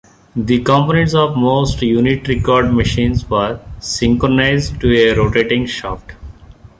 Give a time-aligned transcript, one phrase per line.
[0.35, 6.13] The components of most unit record machines were synchronized to a rotating shaft.